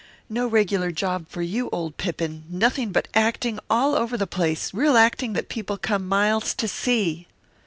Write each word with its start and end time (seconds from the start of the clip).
"No 0.29 0.47
regular 0.47 0.91
job 0.91 1.27
for 1.29 1.43
you, 1.43 1.69
old 1.71 1.97
Pippin 1.97 2.43
nothing 2.49 2.91
but 2.91 3.07
acting 3.13 3.59
all 3.69 3.93
over 3.93 4.17
the 4.17 4.25
place 4.25 4.73
real 4.73 4.97
acting 4.97 5.33
that 5.33 5.47
people 5.47 5.77
come 5.77 6.07
miles 6.07 6.55
to 6.55 6.67
see." 6.67 7.27